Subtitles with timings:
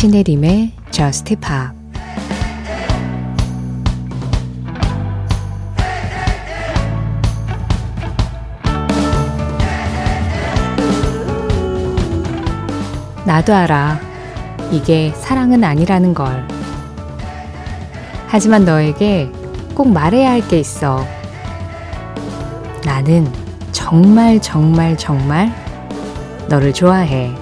[0.00, 1.76] 신혜림의 Just Pop
[13.26, 14.00] 나도 알아.
[14.70, 16.48] 이게 사랑은 아니라는 걸.
[18.26, 19.30] 하지만 너에게
[19.74, 21.04] 꼭 말해야 할 게 있어.
[22.86, 23.30] 나는
[23.70, 25.52] 정말 정말 정말
[26.48, 27.39] 너를 좋아해.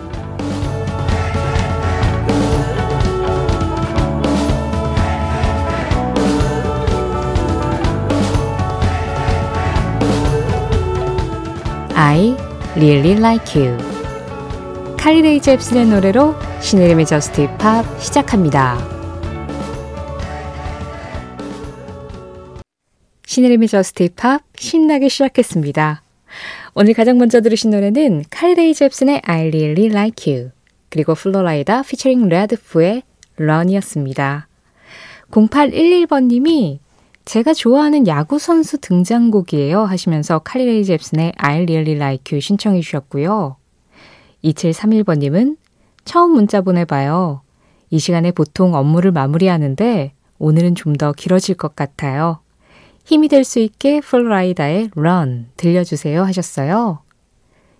[12.00, 12.36] I
[12.76, 13.76] really like you.
[14.96, 18.78] 칼리 레이 젭슨의 노래로 신혜림의 Just Pop 시작합니다.
[23.26, 26.02] 신혜림의 Just Pop 신나게 시작했습니다.
[26.74, 30.52] 오늘 가장 먼저 들으신 노래는 칼리레이 잽슨의 I really like you
[30.90, 33.02] 그리고 플로라이다 피처링 레드프의
[33.38, 34.46] 런이었습니다.
[35.32, 36.78] 0811번님이
[37.28, 43.56] 제가 좋아하는 야구 선수 등장곡이에요 하시면서 칼리레이 잽슨의 I really like you 신청해 주셨고요.
[44.44, 45.58] 2731번님은
[46.06, 47.42] 처음 문자 보내봐요.
[47.90, 52.38] 이 시간에 보통 업무를 마무리하는데 오늘은 좀 더 길어질 것 같아요.
[53.04, 57.00] 힘이 될 수 있게 플로 라이다의 Run 들려주세요 하셨어요.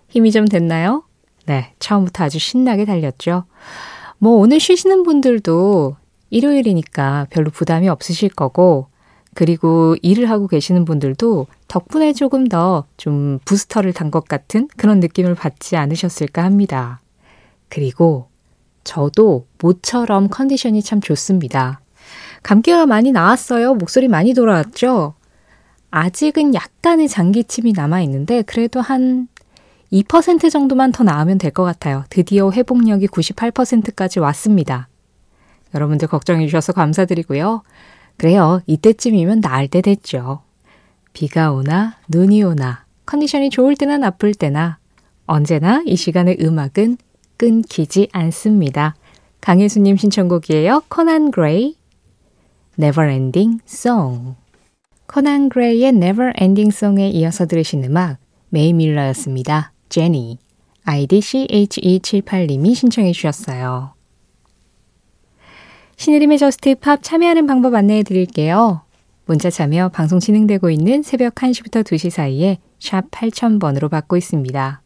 [0.09, 1.05] 힘이 좀 됐나요?
[1.47, 3.45] 네, 처음부터 아주 신나게 달렸죠.
[4.19, 5.95] 뭐 오늘 쉬시는 분들도
[6.29, 8.89] 일요일이니까 별로 부담이 없으실 거고,
[9.33, 15.35] 그리고 일을 하고 계시는 분들도 덕분에 조금 더 좀 부스터를 단 것 같은 그런 느낌을
[15.35, 16.99] 받지 않으셨을까 합니다.
[17.69, 18.27] 그리고
[18.83, 21.79] 저도 모처럼 컨디션이 참 좋습니다.
[22.41, 23.75] 감기가 많이 나왔어요.
[23.75, 25.13] 목소리 많이 돌아왔죠?
[25.91, 29.27] 아직은 약간의 장기침이 남아있는데 그래도 한
[29.91, 32.03] 2% 정도만 더 나으면 될 것 같아요.
[32.09, 34.87] 드디어 회복력이 98%까지 왔습니다.
[35.75, 37.61] 여러분들 걱정해 주셔서 감사드리고요.
[38.19, 38.61] 그래요.
[38.67, 40.41] 이때쯤이면 나을 때 됐죠.
[41.13, 44.77] 비가 오나 눈이 오나 컨디션이 좋을 때나 나쁠 때나
[45.25, 46.97] 언제나 이 시간의 음악은
[47.37, 48.95] 끊기지 않습니다.
[49.39, 50.83] 강혜수님 신청곡이에요.
[50.89, 51.77] 코난 그레이
[52.77, 54.35] Never Ending Song
[55.07, 58.17] 코난 그레이의 Never Ending Song에 이어서 들으신 음악
[58.49, 59.71] 메이 뮬러였습니다.
[59.87, 60.39] Jenny
[60.83, 63.93] 아이디 CHE78님이 신청해 주셨어요.
[65.99, 68.83] 신혜림의 Just Pop 참여하는 방법 안내해 드릴게요.
[69.25, 74.81] 문자 참여 방송 진행되고 있는 새벽 1시부터 2시 사이에 샵 8000번으로 받고 있습니다.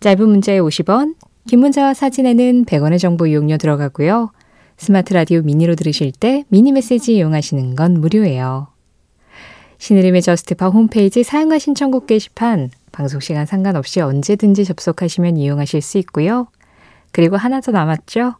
[0.00, 1.16] 짧은 문자에 50원,
[1.46, 4.32] 긴 문자와 사진에는 100원의 정보 이용료 들어가고요.
[4.78, 8.68] 스마트 라디오 미니로 들으실 때 미니 메시지 이용하시는 건 무료예요.
[9.76, 16.48] 신혜림의 Just Pop 홈페이지 사연과 신청곡 게시판 방송 시간 상관없이 언제든지 접속하시면 이용하실 수 있고요.
[17.12, 18.36] 그리고 하나 더 남았죠?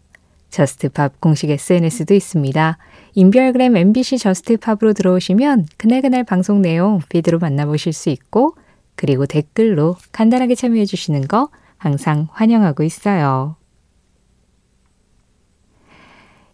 [0.50, 2.78] Just Pop 공식 SNS도 있습니다.
[3.14, 8.54] 인별그램 MBC Just Pop으로 들어오시면 그날그날 방송 내용 feed로 만나보실 수 있고
[8.94, 13.56] 그리고 댓글로 간단하게 참여해 주시는 거 항상 환영하고 있어요.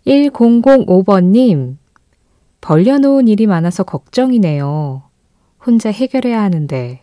[0.07, 1.77] 1005번님,
[2.61, 5.03] 벌려놓은 일이 많아서 걱정이네요.
[5.65, 7.03] 혼자 해결해야 하는데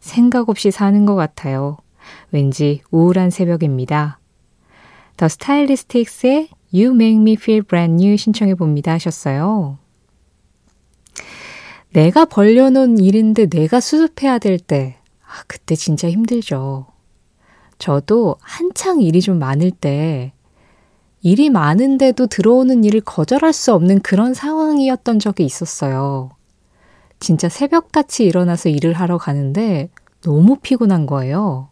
[0.00, 1.76] 생각 없이 사는 것 같아요.
[2.32, 4.18] 왠지 우울한 새벽입니다.
[5.16, 9.78] 더 스타일리스틱스의 You Make Me Feel Brand New 신청해 봅니다 하셨어요.
[11.92, 16.86] 내가 벌려놓은 일인데 내가 수습해야 될 때, 아, 그때 진짜 힘들죠.
[17.78, 20.32] 저도 한창 일이 좀 많을 때,
[21.22, 26.32] 일이 많은데도 들어오는 일을 거절할 수 없는 그런 상황이었던 적이 있었어요.
[27.20, 29.88] 진짜 새벽같이 일어나서 일을 하러 가는데
[30.22, 31.68] 너무 피곤한 거예요.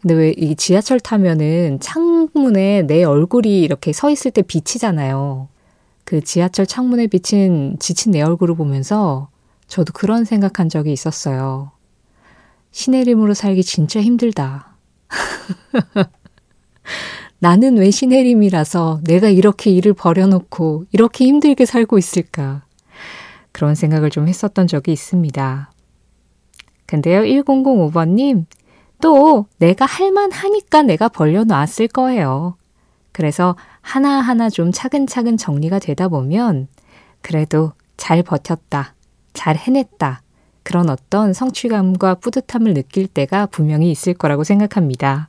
[0.00, 5.48] 근데 왜 이 지하철 타면은 창문에 내 얼굴이 이렇게 서 있을 때 비치잖아요.
[6.04, 9.28] 그 지하철 창문에 비친 지친 내 얼굴을 보면서
[9.66, 11.70] 저도 그런 생각한 적이 있었어요.
[12.72, 14.76] 신혜림으로 살기 진짜 힘들다.
[17.38, 22.64] 나는 왜 신혜림이라서 내가 이렇게 일을 버려놓고 이렇게 힘들게 살고 있을까?
[23.52, 25.72] 그런 생각을 좀 했었던 적이 있습니다.
[26.86, 28.46] 근데요, 1005번님,
[29.00, 32.56] 또 내가 할만하니까 내가 벌려놨을 거예요.
[33.12, 36.68] 그래서 하나하나 좀 차근차근 정리가 되다 보면
[37.22, 38.94] 그래도 잘 버텼다,
[39.32, 40.22] 잘 해냈다.
[40.62, 45.28] 그런 어떤 성취감과 뿌듯함을 느낄 때가 분명히 있을 거라고 생각합니다.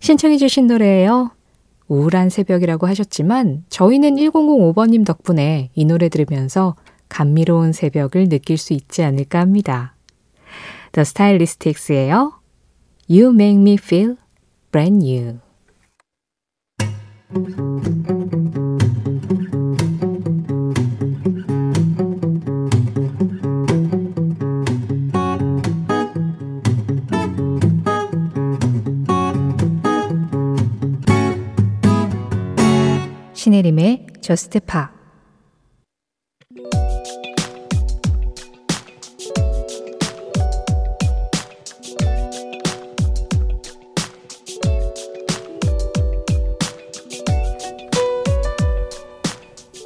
[0.00, 1.30] 신청해 주신 노래예요.
[1.88, 6.76] 우울한 새벽이라고 하셨지만 저희는 1005번님 덕분에 이 노래 들으면서
[7.08, 9.96] 감미로운 새벽을 느낄 수 있지 않을까 합니다.
[10.92, 12.39] The Stylistics예요.
[13.09, 14.17] You make me feel
[14.71, 15.39] brand new.
[33.33, 34.91] 신혜림의 저스트 파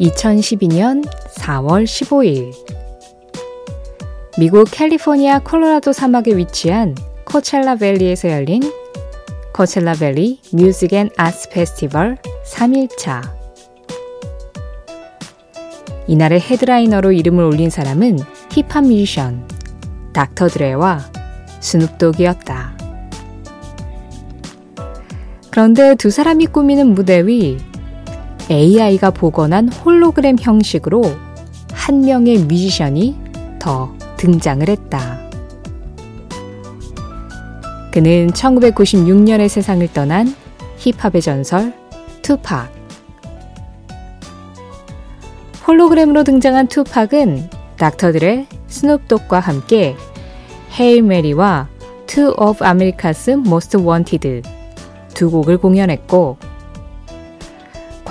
[0.05, 1.03] 2012년
[1.37, 2.53] 4월 15일
[4.39, 8.63] 미국 캘리포니아 콜로라도 사막에 위치한 코첼라 밸리에서 열린
[9.55, 13.23] 코첼라 밸리 Music and Art Festival 3일차
[16.07, 18.19] 이날의 headliner로 이름을 올린 사람은
[18.51, 19.49] 힙합 뮤지션
[20.13, 21.01] 닥터 드레와
[21.61, 22.77] 스눕독이었다.
[25.51, 27.57] 그런데 두 사람이 꾸미는 무대 위
[28.51, 31.03] AI가 복원한 홀로그램 형식으로
[31.73, 33.17] 한 명의 뮤지션이
[33.59, 35.19] 더 등장을 했다.
[37.91, 40.35] 그는 1996년에 세상을 떠난
[40.79, 41.73] 힙합의 전설
[42.23, 42.73] 투팍.
[45.67, 47.49] 홀로그램으로 등장한 투팍은
[47.79, 49.97] 닥터들의 스눕독과 함께
[50.79, 51.69] 헤일 메리와
[52.07, 54.43] Two of America's Most Wanted
[55.15, 56.37] 두 곡을 공연했고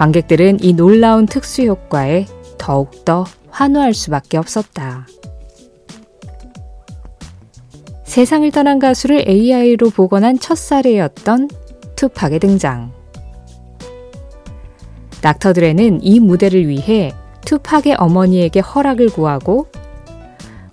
[0.04, 2.26] 관객들은 이 놀라운 특수 효과에
[2.58, 5.08] 더욱더 환호할 수밖에 없었다.
[8.04, 11.48] 세상을 떠난 가수를 AI로 복원한 첫 사례였던
[11.96, 12.92] 투팍의 등장.
[15.22, 17.14] 닥터드레는 이 무대를 위해
[17.46, 19.68] 투팍의 어머니에게 허락을 구하고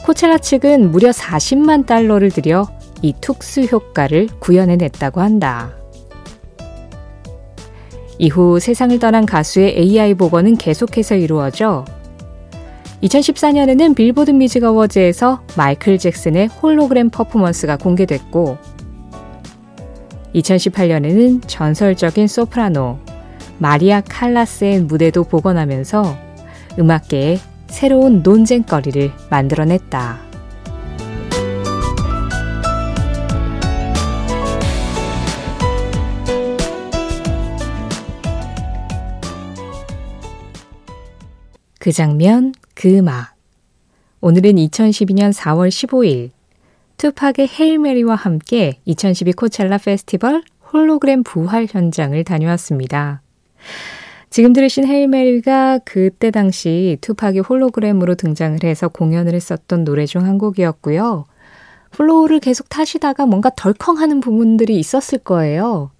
[0.02, 2.66] 코첼라 측은 무려 40만 달러를 들여
[3.00, 5.79] 이 특수 효과를 구현해냈다고 한다.
[8.20, 11.86] 이후 세상을 떠난 가수의 AI 복원은 계속해서 이루어져
[13.02, 18.58] 2014년에는 빌보드 뮤직 어워즈에서 마이클 잭슨의 홀로그램 퍼포먼스가 공개됐고
[20.34, 22.98] 2018년에는 전설적인 소프라노
[23.56, 26.14] 마리아 칼라스의 무대도 복원하면서
[26.78, 27.38] 음악계에
[27.68, 30.29] 새로운 논쟁거리를 만들어냈다.
[41.80, 43.34] 그 장면, 그 음악.
[44.20, 46.28] 오늘은 2012년 4월 15일
[46.98, 53.22] 투팍의 헤일메리와 함께 2012 코첼라 페스티벌 홀로그램 부활 현장을 다녀왔습니다.
[54.28, 60.36] 지금 들으신 Hail Mary가 그때 당시 투팍이 홀로그램으로 등장을 해서 공연을 했었던 노래 중 한
[60.36, 61.24] 곡이었고요.
[61.92, 65.92] flow를 계속 타시다가 뭔가 덜컹하는 부분들이 있었을 거예요.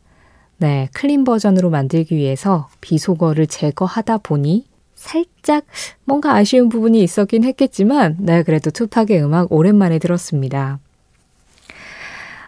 [0.59, 4.69] 네, clean 버전으로 만들기 위해서 비속어를 제거하다 보니
[5.00, 5.64] 살짝
[6.05, 10.79] 뭔가 아쉬운 부분이 있었긴 했겠지만, 네, 그래도 투팍의 음악 오랜만에 들었습니다.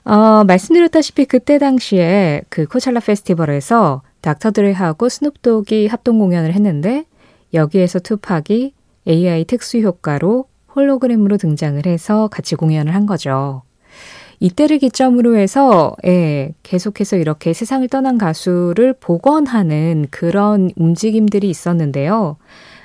[0.04, 7.04] 어, 말씀드렸다시피 그때 당시에 그 코첼라 페스티벌에서 닥터드레하고 스눕독이 합동 공연을 했는데
[7.54, 8.74] 여기에서 투팍이
[9.08, 13.62] AI 특수 효과로 홀로그램으로 등장을 해서 같이 공연을 한 거죠.
[14.42, 22.38] 이때를 기점으로 해서 예, 계속해서 이렇게 세상을 떠난 가수를 복원하는 그런 움직임들이 있었는데요.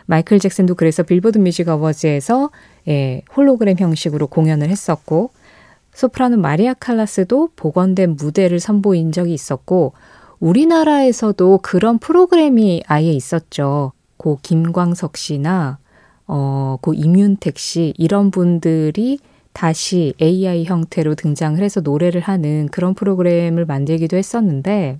[0.05, 2.51] 마이클 잭슨도 그래서 빌보드 뮤직 어워즈에서
[2.87, 5.31] 예, 홀로그램 형식으로 공연을 했었고
[5.95, 9.93] 소프라노 마리아 칼라스도 복원된 무대를 선보인 적이 있었고
[10.39, 13.93] 우리나라에서도 그런 프로그램이 아예 있었죠.
[14.17, 15.79] 고 김광석 씨나
[16.27, 19.17] 어, 고 임윤택 씨 이런 분들이
[19.57, 24.99] 다시 AI 형태로 등장을 해서 노래를 하는 그런 프로그램을 만들기도 했었는데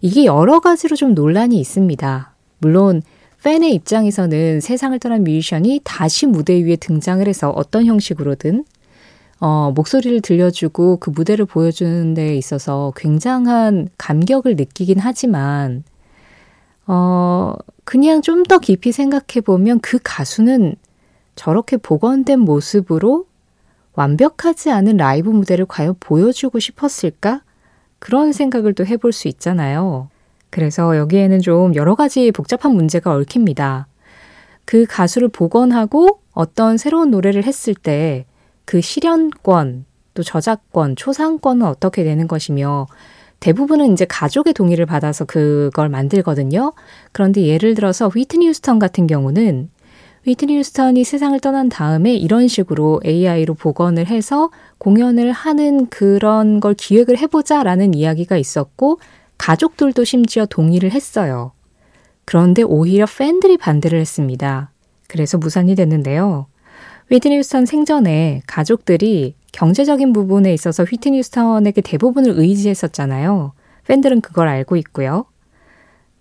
[0.00, 2.34] 이게 여러 가지로 좀 논란이 있습니다.
[2.58, 3.00] 물론
[3.44, 8.64] 팬의 입장에서는 세상을 떠난 뮤지션이 다시 무대 위에 등장을 해서 어떤 형식으로든
[9.38, 15.84] 어, 목소리를 들려주고 그 무대를 보여주는 데 있어서 굉장한 감격을 느끼긴 하지만,
[16.88, 17.52] 어,
[17.84, 20.74] 그냥 좀 더 깊이 생각해 보면 그 가수는
[21.36, 23.26] 저렇게 복원된 모습으로
[23.94, 27.42] 완벽하지 않은 라이브 무대를 과연 보여주고 싶었을까?
[27.98, 30.08] 그런 생각을 또 해볼 수 있잖아요.
[30.50, 33.86] 그래서 여기에는 좀 여러 가지 복잡한 문제가 얽힙니다.
[34.64, 38.26] 그 가수를 복원하고 어떤 새로운 노래를 했을 때
[38.64, 39.84] 그 실현권,
[40.14, 42.86] 또 저작권, 초상권은 어떻게 되는 것이며
[43.40, 46.72] 대부분은 이제 가족의 동의를 받아서 그걸 만들거든요.
[47.12, 49.68] 그런데 예를 들어서 휘트니 휴스턴 같은 경우는
[50.26, 57.18] 위트니 휴스턴이 세상을 떠난 다음에 이런 식으로 AI로 복원을 해서 공연을 하는 그런 걸 기획을
[57.18, 58.98] 해보자라는 이야기가 있었고,
[59.36, 61.52] 가족들도 심지어 동의를 했어요.
[62.24, 64.70] 그런데 오히려 팬들이 반대를 했습니다.
[65.08, 66.46] 그래서 무산이 됐는데요.
[67.10, 73.52] 휘트니 휴스턴 생전에 가족들이 경제적인 부분에 있어서 휘트니 휴스턴에게 대부분을 의지했었잖아요.
[73.86, 75.26] 팬들은 그걸 알고 있고요.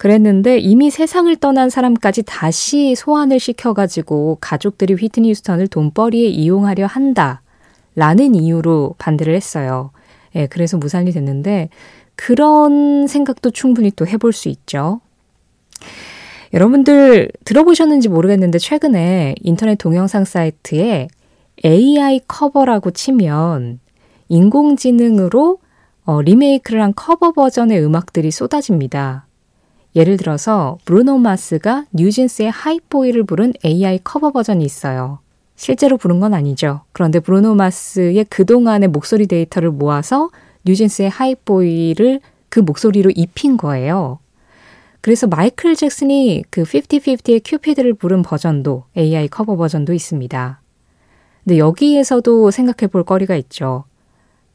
[0.03, 7.41] 그랬는데 이미 세상을 떠난 사람까지 다시 소환을 시켜가지고 가족들이 휘트니 휴스턴을 돈벌이에 이용하려 한다.
[7.95, 9.91] 라는 이유로 반대를 했어요.
[10.35, 11.69] 예, 그래서 무산이 됐는데
[12.17, 14.99] 그런 생각도 충분히 또 해볼 수 있죠.
[16.53, 21.07] 여러분들 들어보셨는지 모르겠는데 최근에 인터넷 동영상 사이트에
[21.63, 23.79] AI 커버라고 치면
[24.27, 25.59] 인공지능으로
[26.03, 29.27] 어, 리메이크를 한 커버 버전의 음악들이 쏟아집니다.
[29.95, 35.19] 예를 들어서 브루노 마스가 뉴진스의 Hype Boy를 부른 AI 커버 버전이 있어요.
[35.55, 36.81] 실제로 부른 건 아니죠.
[36.91, 40.29] 그런데 브루노 마스의 그동안의 목소리 데이터를 모아서
[40.65, 44.19] 뉴진스의 Hype Boy를 그 목소리로 입힌 거예요.
[45.01, 50.61] 그래서 마이클 잭슨이 그 50-50의 Cupid를 부른 버전도 AI 커버 버전도 있습니다.
[51.43, 53.83] 근데 여기에서도 생각해 볼 거리가 있죠.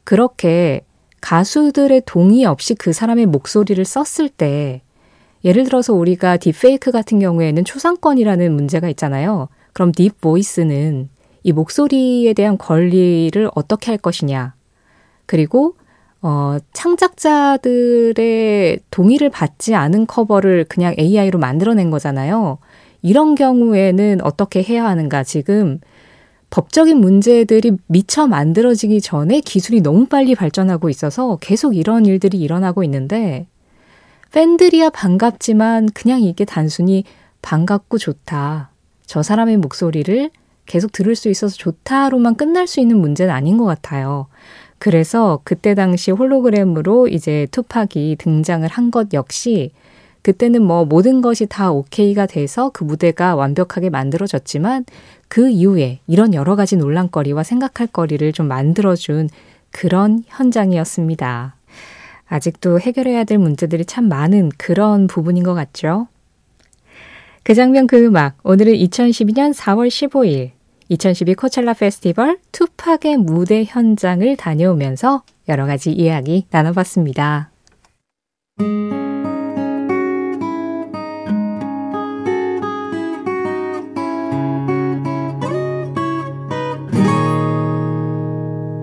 [0.03, 0.81] 그렇게
[1.21, 4.81] 가수들의 동의 없이 그 사람의 목소리를 썼을 때
[5.43, 9.47] 예를 들어서 우리가 딥페이크 같은 경우에는 초상권이라는 문제가 있잖아요.
[9.73, 11.09] 그럼 deep voice는
[11.43, 14.53] 이 목소리에 대한 권리를 어떻게 할 것이냐.
[15.25, 15.75] 그리고
[16.21, 18.17] 어, 창작자들의
[18.91, 22.57] 동의를 받지 않은 커버를 그냥 AI로 만들어낸 거잖아요.
[23.01, 25.23] 이런 경우에는 어떻게 해야 하는가.
[25.23, 25.79] 지금
[26.49, 33.47] 법적인 문제들이 미처 만들어지기 전에 기술이 너무 빨리 발전하고 있어서 계속 이런 일들이 일어나고 있는데
[34.31, 37.03] 팬들이야 반갑지만 그냥 이게 단순히
[37.41, 38.69] 반갑고 좋다.
[39.05, 40.29] 저 사람의 목소리를
[40.65, 44.27] 계속 들을 수 있어서 좋다로만 끝날 수 있는 문제는 아닌 것 같아요.
[44.77, 49.71] 그래서 그때 당시 홀로그램으로 이제 투팍이 등장을 한 것 역시
[50.21, 54.85] 그때는 뭐 모든 것이 다 오케이가 돼서 그 무대가 완벽하게 만들어졌지만
[55.27, 59.29] 그 이후에 이런 여러 가지 논란거리와 생각할 거리를 좀 만들어준
[59.71, 61.55] 그런 현장이었습니다.
[62.29, 66.07] 아직도 해결해야 될 문제들이 참 많은 그런 부분인 것 같죠?
[67.43, 68.37] 그 장면 그 음악.
[68.43, 70.51] 오늘은 2012년 4월 15일
[70.89, 77.51] 2012 코첼라 페스티벌 투팍의 무대 현장을 다녀오면서 여러 가지 이야기 나눠봤습니다.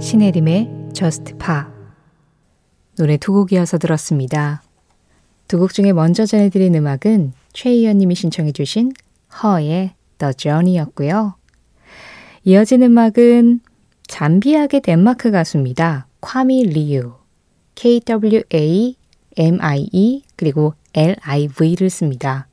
[0.00, 1.75] 신혜림의 Just Pa
[2.98, 4.62] 노래 두 곡이어서 들었습니다.
[5.48, 8.92] 두 곡 중에 먼저 전해드린 음악은 최희연님이 신청해 주신
[9.42, 11.36] 허의 The Journey였고요.
[12.44, 13.60] 이어진 음악은
[14.08, 16.06] 잠비아계 덴마크 가수입니다.
[16.20, 17.14] 콰미 리유.
[17.76, 18.94] K-W-A-M-I-E
[20.36, 22.48] 그리고 L-I-V를 씁니다.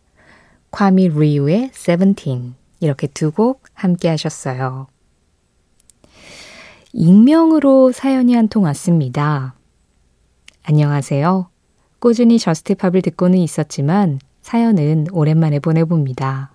[0.72, 4.88] 콰미 리유의 Seventeen 이렇게 두 곡 함께 하셨어요.
[6.92, 9.56] 익명으로 사연이 한 통 왔습니다.
[10.66, 11.50] 안녕하세요.
[12.00, 16.52] 꾸준히 저스트팝을 듣고는 있었지만 사연은 오랜만에 보내봅니다.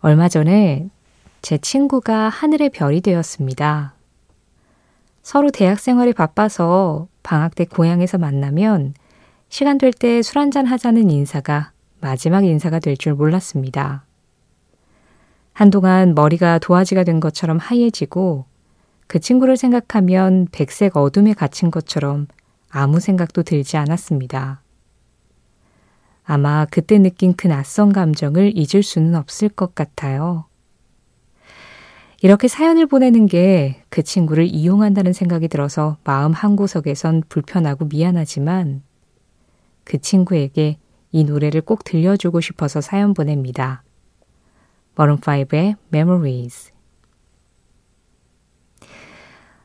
[0.00, 0.88] 얼마 전에
[1.42, 3.94] 제 친구가 하늘의 별이 되었습니다.
[5.22, 8.94] 서로 대학 생활이 바빠서 방학 때 고향에서 만나면
[9.48, 11.70] 시간 될 때 술 한잔 하자는 인사가
[12.00, 14.04] 마지막 인사가 될 줄 몰랐습니다.
[15.52, 18.44] 한동안 머리가 도화지가 된 것처럼 하얘지고
[19.06, 22.26] 그 친구를 생각하면 백색 어둠에 갇힌 것처럼
[22.76, 24.62] 아무 생각도 들지 않았습니다.
[26.24, 30.46] 아마 그때 느낀 그 낯선 감정을 잊을 수는 없을 것 같아요.
[32.22, 38.82] 이렇게 사연을 보내는 게 그 친구를 이용한다는 생각이 들어서 마음 한구석에선 불편하고 미안하지만
[39.84, 40.76] 그 친구에게
[41.12, 43.82] 이 노래를 꼭 들려주고 싶어서 사연 보냅니다.
[44.96, 46.72] Maroon 5의 Memories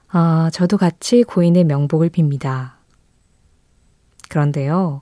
[0.08, 2.81] 아, 저도 같이 고인의 명복을 빕니다.
[4.32, 5.02] 그런데요,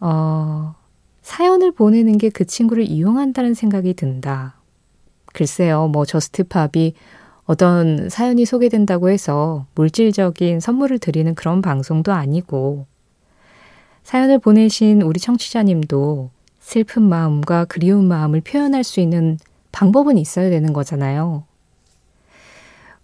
[0.00, 0.74] 어,
[1.22, 4.54] 사연을 보내는 게 그 친구를 이용한다는 생각이 든다.
[5.32, 6.94] 글쎄요, 뭐 JUST POP이
[7.44, 12.86] 어떤 사연이 소개된다고 해서 물질적인 선물을 드리는 그런 방송도 아니고,
[14.04, 16.30] 사연을 보내신 우리 청취자님도
[16.60, 19.38] 슬픈 마음과 그리운 마음을 표현할 수 있는
[19.72, 21.44] 방법은 있어야 되는 거잖아요.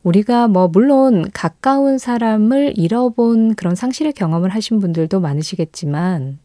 [0.07, 6.39] 우리가 뭐 물론 가까운 사람을 잃어본 그런 상실의 경험을 하신 분들도 많으시겠지만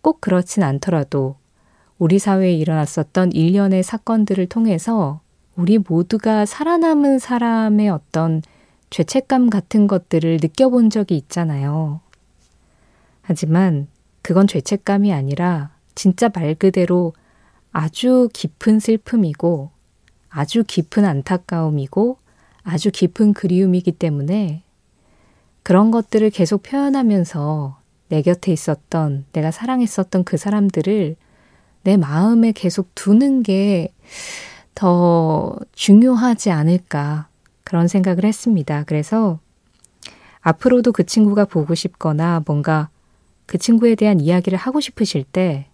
[0.00, 1.36] 꼭 그렇진 않더라도
[1.98, 5.20] 우리 사회에 일어났었던 일련의 사건들을 통해서
[5.54, 8.40] 우리 모두가 살아남은 사람의 어떤
[8.88, 12.00] 죄책감 같은 것들을 느껴본 적이 있잖아요.
[13.20, 13.88] 하지만
[14.22, 17.12] 그건 죄책감이 아니라 진짜 말 그대로
[17.70, 19.72] 아주 깊은 슬픔이고
[20.30, 22.16] 아주 깊은 안타까움이고
[22.68, 24.62] 아주 깊은 그리움이기 때문에
[25.62, 31.16] 그런 것들을 계속 표현하면서 내 곁에 있었던 내가 사랑했었던 그 사람들을
[31.84, 33.92] 내 마음에 계속 두는 게
[34.74, 37.26] 더 중요하지 않을까
[37.64, 38.84] 그런 생각을 했습니다.
[38.86, 39.40] 그래서
[40.40, 42.88] 앞으로도 그 친구가 보고 싶거나 뭔가
[43.46, 45.66] 그 친구에 대한 이야기를 하고 싶으실 때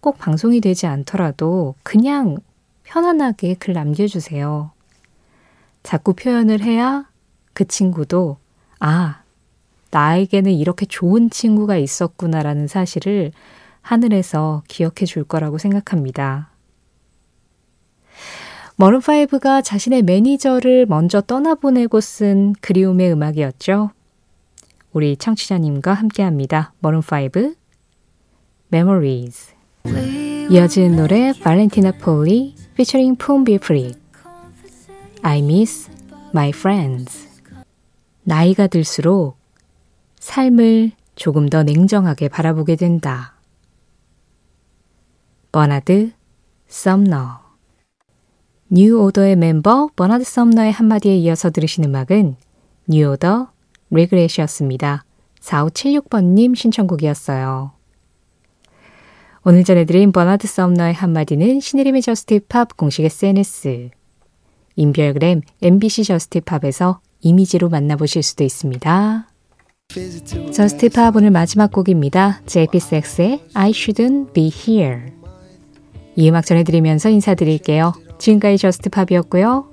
[0.00, 2.36] 꼭 방송이 되지 않더라도 그냥
[2.84, 4.70] 편안하게 글 남겨주세요.
[5.86, 7.08] 자꾸 표현을 해야
[7.52, 8.38] 그 친구도
[8.80, 9.22] 아,
[9.92, 13.30] 나에게는 이렇게 좋은 친구가 있었구나라는 사실을
[13.82, 16.50] 하늘에서 기억해 줄 거라고 생각합니다.
[18.80, 23.90] 머른5가 자신의 매니저를 먼저 떠나보내고 쓴 그리움의 음악이었죠.
[24.92, 26.72] 우리 청취자님과 함께 합니다.
[26.82, 27.54] Maroon 5
[28.72, 29.54] Memories
[30.50, 33.94] 이어지는 노래 Valentina Ploy featuring Phum Viphurit
[35.22, 35.90] I miss
[36.30, 37.28] my friends
[38.22, 39.36] 나이가 들수록
[40.18, 43.34] 삶을 조금 더 냉정하게 바라보게 된다.
[45.52, 46.12] 버나드
[46.68, 47.40] 썸너
[48.68, 52.36] 뉴 오더의 멤버 버나드 썸너의 한마디에 이어서 들으신 음악은
[52.88, 53.52] 뉴 오더
[53.90, 55.04] Regret이었습니다.
[55.40, 57.72] 4576번님 신청곡이었어요.
[59.44, 63.90] 오늘 전해드린 버나드 썸너의 한마디는 신혜림의 JUST POP 공식 SNS,
[64.76, 69.28] 인별그램 MBC JUST POP에서 이미지로 만나보실 수도 있습니다.
[70.52, 72.40] JUST POP 오늘 마지막 곡입니다.
[72.46, 75.12] JP6의 I Shouldn't Be Here.
[76.16, 77.92] 이 음악 전해드리면서 인사드릴게요.
[78.18, 79.70] 지금까지 저스트팝이었고요.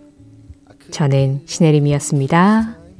[0.92, 2.83] 저는 신혜림이었습니다.